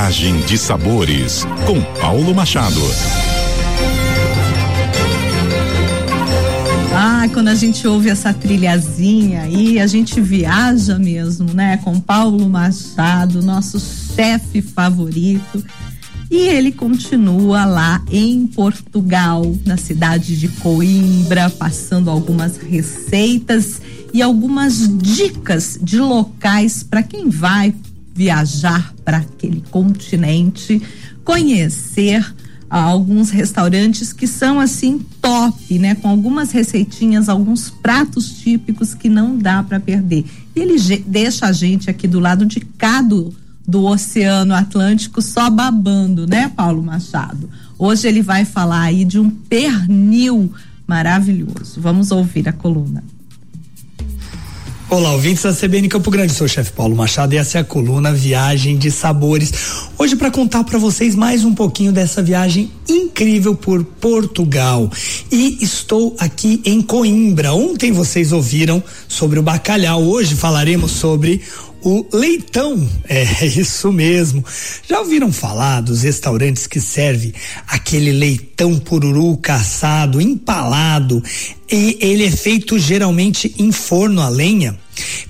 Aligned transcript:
Viagem 0.00 0.40
de 0.46 0.56
Sabores, 0.56 1.44
com 1.66 1.78
Paulo 2.00 2.34
Machado. 2.34 2.80
Ah, 6.94 7.28
quando 7.34 7.48
a 7.48 7.54
gente 7.54 7.86
ouve 7.86 8.08
essa 8.08 8.32
trilhazinha 8.32 9.42
aí, 9.42 9.78
a 9.78 9.86
gente 9.86 10.18
viaja 10.18 10.98
mesmo, 10.98 11.52
né? 11.52 11.76
Com 11.84 12.00
Paulo 12.00 12.48
Machado, 12.48 13.42
nosso 13.42 13.78
chefe 13.78 14.62
favorito. 14.62 15.62
E 16.30 16.48
ele 16.48 16.72
continua 16.72 17.66
lá 17.66 18.02
em 18.10 18.46
Portugal, 18.46 19.54
na 19.66 19.76
cidade 19.76 20.40
de 20.40 20.48
Coimbra, 20.48 21.50
passando 21.50 22.08
algumas 22.08 22.56
receitas 22.56 23.82
e 24.14 24.22
algumas 24.22 24.88
dicas 24.96 25.78
de 25.82 25.98
locais 25.98 26.82
para 26.82 27.02
quem 27.02 27.28
vai 27.28 27.74
viajar 28.14 28.94
para 29.04 29.18
aquele 29.18 29.62
continente, 29.70 30.80
conhecer 31.24 32.24
ah, 32.68 32.82
alguns 32.82 33.30
restaurantes 33.30 34.12
que 34.12 34.26
são 34.26 34.60
assim 34.60 35.00
top, 35.20 35.78
né? 35.78 35.96
Com 35.96 36.08
algumas 36.08 36.52
receitinhas, 36.52 37.28
alguns 37.28 37.68
pratos 37.68 38.30
típicos 38.30 38.94
que 38.94 39.08
não 39.08 39.36
dá 39.36 39.62
para 39.62 39.80
perder. 39.80 40.24
E 40.54 40.60
ele 40.60 40.78
deixa 41.06 41.46
a 41.46 41.52
gente 41.52 41.90
aqui 41.90 42.06
do 42.06 42.20
lado 42.20 42.46
de 42.46 42.60
cá 42.60 43.02
do, 43.02 43.34
do 43.66 43.84
Oceano 43.84 44.54
Atlântico 44.54 45.20
só 45.20 45.50
babando, 45.50 46.26
né, 46.26 46.48
Paulo 46.54 46.82
Machado? 46.82 47.50
Hoje 47.78 48.06
ele 48.06 48.22
vai 48.22 48.44
falar 48.44 48.82
aí 48.82 49.04
de 49.04 49.18
um 49.18 49.30
pernil 49.30 50.52
maravilhoso. 50.86 51.80
Vamos 51.80 52.10
ouvir 52.10 52.48
a 52.48 52.52
coluna. 52.52 53.02
Olá, 54.90 55.12
ouvintes 55.12 55.44
da 55.44 55.54
CBN 55.54 55.88
Campo 55.88 56.10
Grande, 56.10 56.34
sou 56.34 56.46
o 56.46 56.50
chefe 56.50 56.72
Paulo 56.72 56.96
Machado 56.96 57.32
e 57.32 57.36
essa 57.36 57.58
é 57.58 57.60
a 57.60 57.64
coluna 57.64 58.12
Viagem 58.12 58.76
de 58.76 58.90
Sabores. 58.90 59.52
Hoje 59.96 60.16
para 60.16 60.32
contar 60.32 60.64
para 60.64 60.80
vocês 60.80 61.14
mais 61.14 61.44
um 61.44 61.54
pouquinho 61.54 61.92
dessa 61.92 62.20
viagem 62.20 62.72
incrível 62.88 63.54
por 63.54 63.84
Portugal. 63.84 64.90
E 65.30 65.58
estou 65.62 66.16
aqui 66.18 66.60
em 66.64 66.82
Coimbra. 66.82 67.52
Ontem 67.52 67.92
vocês 67.92 68.32
ouviram 68.32 68.82
sobre 69.06 69.38
o 69.38 69.42
bacalhau, 69.44 70.02
hoje 70.02 70.34
falaremos 70.34 70.90
sobre 70.90 71.40
o 71.82 72.06
leitão. 72.12 72.88
É 73.08 73.44
isso 73.44 73.92
mesmo. 73.92 74.44
Já 74.88 75.00
ouviram 75.00 75.32
falar 75.32 75.80
dos 75.80 76.02
restaurantes 76.02 76.66
que 76.66 76.80
servem 76.80 77.32
aquele 77.66 78.12
leitão 78.12 78.78
pururu 78.78 79.36
caçado, 79.36 80.20
empalado 80.20 81.22
e 81.70 81.98
ele 82.00 82.24
é 82.24 82.30
feito 82.30 82.78
geralmente 82.78 83.54
em 83.58 83.72
forno 83.72 84.20
a 84.20 84.28
lenha? 84.28 84.78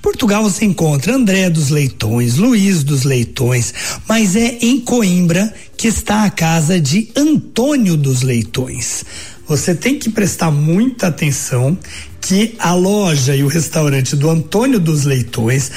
Portugal 0.03 0.43
você 0.43 0.65
encontra 0.65 1.15
André 1.15 1.49
dos 1.49 1.71
Leitões, 1.71 2.37
Luiz 2.37 2.83
dos 2.83 3.05
Leitões, 3.05 3.73
mas 4.09 4.37
é 4.37 4.59
em 4.61 4.81
Coimbra 4.81 5.53
que 5.77 5.89
está 5.89 6.25
a 6.25 6.31
casa 6.31 6.81
de 6.81 7.09
Antônio 7.17 7.97
dos 7.97 8.23
Leitões. 8.23 9.05
Você 9.47 9.75
tem 9.75 9.99
que 9.99 10.11
prestar 10.11 10.51
muita 10.51 11.09
atenção 11.09 11.77
que 12.21 12.55
a 12.59 12.75
loja 12.75 13.35
e 13.35 13.43
o 13.43 13.49
restaurante 13.49 14.15
do 14.15 14.31
Antônio 14.31 14.79
dos 14.79 15.05
Leitões 15.05 15.71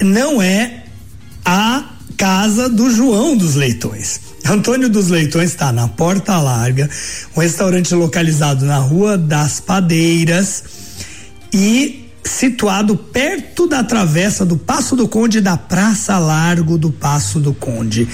não 0.00 0.40
é 0.40 0.84
a 1.44 1.84
casa 2.16 2.68
do 2.68 2.90
João 2.90 3.36
dos 3.36 3.54
Leitões. 3.54 4.20
Antônio 4.46 4.88
dos 4.88 5.08
Leitões 5.08 5.50
está 5.50 5.72
na 5.72 5.88
Porta 5.88 6.38
Larga, 6.38 6.88
um 7.34 7.40
restaurante 7.40 7.94
localizado 7.94 8.64
na 8.64 8.78
Rua 8.78 9.16
das 9.16 9.58
Padeiras 9.58 10.64
e 11.52 12.10
situado 12.22 12.96
perto 12.96 13.66
da 13.66 13.84
travessa 13.84 14.44
do 14.44 14.56
Passo 14.56 14.96
do 14.96 15.06
Conde 15.08 15.40
da 15.40 15.56
Praça 15.56 16.18
Largo 16.18 16.76
do 16.76 16.90
Passo 16.90 17.40
do 17.40 17.54
Conde. 17.54 18.08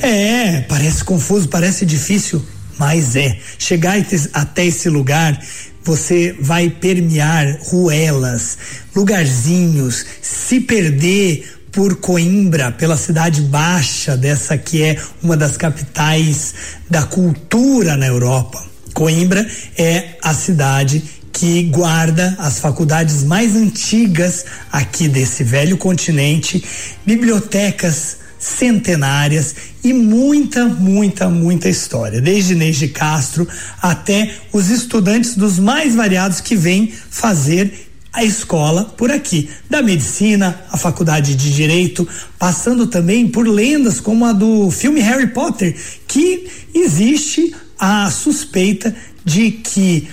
É, 0.00 0.60
parece 0.62 1.04
confuso, 1.04 1.48
parece 1.48 1.84
difícil, 1.84 2.44
mas 2.78 3.16
é. 3.16 3.38
Chegar 3.58 3.96
até 4.32 4.66
esse 4.66 4.88
lugar 4.88 5.40
você 5.86 6.36
vai 6.40 6.68
permear 6.68 7.58
ruelas, 7.60 8.58
lugarzinhos, 8.94 10.04
se 10.20 10.58
perder 10.58 11.48
por 11.70 11.96
Coimbra, 11.96 12.72
pela 12.72 12.96
cidade 12.96 13.40
baixa, 13.42 14.16
dessa 14.16 14.58
que 14.58 14.82
é 14.82 15.00
uma 15.22 15.36
das 15.36 15.56
capitais 15.56 16.54
da 16.90 17.04
cultura 17.04 17.96
na 17.96 18.06
Europa. 18.06 18.64
Coimbra 18.92 19.46
é 19.78 20.16
a 20.22 20.34
cidade 20.34 21.04
que 21.32 21.64
guarda 21.64 22.34
as 22.38 22.58
faculdades 22.58 23.22
mais 23.22 23.54
antigas 23.54 24.44
aqui 24.72 25.06
desse 25.06 25.44
velho 25.44 25.76
continente, 25.76 26.64
bibliotecas 27.04 28.25
centenárias 28.38 29.54
e 29.82 29.92
muita, 29.92 30.66
muita, 30.66 31.28
muita 31.28 31.68
história, 31.68 32.20
desde 32.20 32.52
Inês 32.52 32.76
de 32.76 32.88
Castro 32.88 33.46
até 33.80 34.34
os 34.52 34.68
estudantes 34.70 35.36
dos 35.36 35.58
mais 35.58 35.94
variados 35.94 36.40
que 36.40 36.56
vêm 36.56 36.92
fazer 37.10 37.86
a 38.12 38.24
escola 38.24 38.84
por 38.84 39.10
aqui, 39.10 39.50
da 39.68 39.82
medicina, 39.82 40.58
a 40.70 40.78
faculdade 40.78 41.34
de 41.34 41.52
direito, 41.52 42.08
passando 42.38 42.86
também 42.86 43.28
por 43.28 43.46
lendas 43.46 44.00
como 44.00 44.24
a 44.24 44.32
do 44.32 44.70
filme 44.70 45.00
Harry 45.00 45.26
Potter, 45.26 45.76
que 46.08 46.48
existe 46.74 47.54
a 47.78 48.10
suspeita 48.10 48.94
de 49.22 49.50
que 49.50 50.08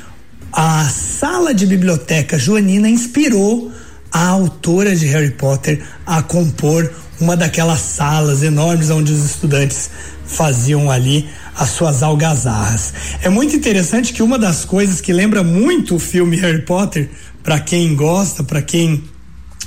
a 0.51 0.83
sala 0.89 1.53
de 1.53 1.65
biblioteca 1.65 2.37
joanina 2.37 2.89
inspirou 2.89 3.71
a 4.11 4.27
autora 4.27 4.95
de 4.95 5.07
Harry 5.07 5.31
Potter 5.31 5.81
a 6.05 6.21
compor 6.21 6.91
uma 7.19 7.35
daquelas 7.35 7.79
salas 7.79 8.43
enormes 8.43 8.89
onde 8.89 9.11
os 9.11 9.23
estudantes 9.23 9.89
faziam 10.25 10.89
ali 10.89 11.29
as 11.55 11.69
suas 11.69 12.01
algazarras. 12.01 12.93
É 13.21 13.29
muito 13.29 13.55
interessante 13.55 14.13
que 14.13 14.23
uma 14.23 14.39
das 14.39 14.65
coisas 14.65 14.99
que 14.99 15.13
lembra 15.13 15.43
muito 15.43 15.95
o 15.95 15.99
filme 15.99 16.37
Harry 16.37 16.63
Potter, 16.63 17.09
para 17.43 17.59
quem 17.59 17.95
gosta, 17.95 18.43
para 18.43 18.61
quem 18.61 19.03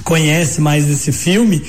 conhece 0.03 0.61
mais 0.61 0.89
esse 0.89 1.13
filme, 1.13 1.63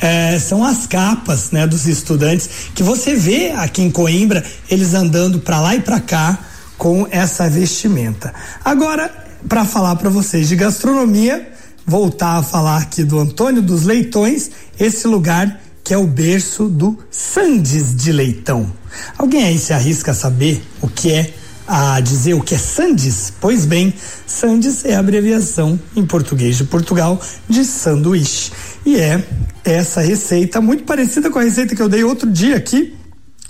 é, 0.00 0.38
são 0.38 0.64
as 0.64 0.86
capas 0.86 1.52
né, 1.52 1.66
dos 1.66 1.86
estudantes 1.86 2.48
que 2.74 2.82
você 2.82 3.14
vê 3.14 3.52
aqui 3.52 3.82
em 3.82 3.90
Coimbra 3.90 4.44
eles 4.68 4.94
andando 4.94 5.38
para 5.38 5.60
lá 5.60 5.76
e 5.76 5.80
para 5.80 6.00
cá 6.00 6.38
com 6.76 7.06
essa 7.10 7.48
vestimenta. 7.48 8.34
Agora, 8.64 9.10
para 9.48 9.64
falar 9.64 9.94
para 9.96 10.10
vocês 10.10 10.48
de 10.48 10.56
gastronomia, 10.56 11.51
voltar 11.86 12.38
a 12.38 12.42
falar 12.42 12.78
aqui 12.78 13.04
do 13.04 13.18
Antônio 13.18 13.62
dos 13.62 13.84
Leitões, 13.84 14.50
esse 14.78 15.06
lugar 15.06 15.60
que 15.84 15.92
é 15.92 15.98
o 15.98 16.06
berço 16.06 16.68
do 16.68 16.96
Sandes 17.10 17.94
de 17.94 18.12
Leitão. 18.12 18.72
Alguém 19.18 19.44
aí 19.44 19.58
se 19.58 19.72
arrisca 19.72 20.12
a 20.12 20.14
saber 20.14 20.62
o 20.80 20.88
que 20.88 21.10
é 21.10 21.34
a 21.66 22.00
dizer 22.00 22.34
o 22.34 22.40
que 22.40 22.54
é 22.54 22.58
Sandes? 22.58 23.32
Pois 23.40 23.64
bem, 23.64 23.94
Sandes 24.26 24.84
é 24.84 24.94
a 24.94 25.00
abreviação 25.00 25.78
em 25.96 26.04
português 26.04 26.56
de 26.56 26.64
Portugal 26.64 27.20
de 27.48 27.64
sanduíche. 27.64 28.52
E 28.84 28.96
é 28.96 29.24
essa 29.64 30.00
receita 30.00 30.60
muito 30.60 30.84
parecida 30.84 31.30
com 31.30 31.38
a 31.38 31.42
receita 31.42 31.74
que 31.74 31.82
eu 31.82 31.88
dei 31.88 32.04
outro 32.04 32.30
dia 32.30 32.56
aqui 32.56 32.94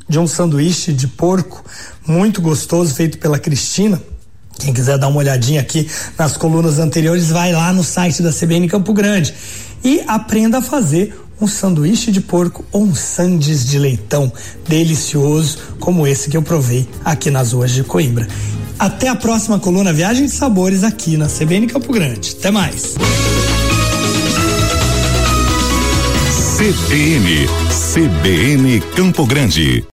de 0.09 0.19
um 0.19 0.27
sanduíche 0.27 0.93
de 0.93 1.09
porco 1.09 1.65
muito 2.07 2.41
gostoso 2.41 2.95
feito 2.95 3.19
pela 3.19 3.39
Cristina 3.39 4.03
quem 4.59 4.73
quiser 4.73 4.99
dar 4.99 5.09
uma 5.09 5.19
olhadinha 5.19 5.61
aqui 5.61 5.89
nas 6.19 6.37
colunas 6.37 6.79
anteriores, 6.79 7.31
vai 7.31 7.53
lá 7.53 7.73
no 7.73 7.83
site 7.83 8.23
da 8.23 8.33
CBN 8.33 8.69
Campo 8.69 8.93
Grande 8.93 9.35
e 9.85 10.03
aprenda 10.07 10.59
a 10.59 10.63
fazer 10.63 11.19
um 11.41 11.47
sanduíche 11.47 12.13
de 12.13 12.21
porco 12.21 12.65
ou 12.71 12.85
um 12.85 12.95
sandes 12.95 13.67
de 13.67 13.79
leitão 13.79 14.33
delicioso, 14.69 15.59
como 15.81 16.07
esse 16.07 16.31
que 16.31 16.37
eu 16.37 16.43
provei 16.43 16.87
aqui 17.05 17.31
nas 17.31 17.53
ruas 17.53 17.73
de 17.73 17.83
Coimbra. 17.83 18.29
Até 18.79 19.09
a 19.09 19.17
próxima 19.17 19.59
coluna 19.59 19.93
Viagem 19.93 20.27
de 20.27 20.33
Sabores 20.33 20.85
aqui 20.85 21.17
na 21.17 21.27
CBN 21.27 21.67
Campo 21.67 21.93
Grande. 21.93 22.37
Até 22.39 22.51
mais. 22.51 22.95
CBN, 26.57 27.49
CBN 27.93 28.81
Campo 28.95 29.27
Grande. 29.27 29.81